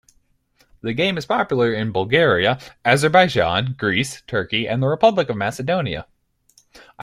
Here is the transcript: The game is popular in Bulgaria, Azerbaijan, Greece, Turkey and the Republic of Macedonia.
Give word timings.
The 0.81 0.93
game 0.93 1.15
is 1.19 1.27
popular 1.27 1.71
in 1.75 1.91
Bulgaria, 1.91 2.57
Azerbaijan, 2.83 3.75
Greece, 3.77 4.23
Turkey 4.25 4.67
and 4.67 4.81
the 4.81 4.87
Republic 4.87 5.29
of 5.29 5.37
Macedonia. 5.37 6.07